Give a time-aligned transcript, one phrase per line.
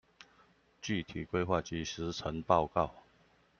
[0.81, 2.91] 具體規劃及時程報告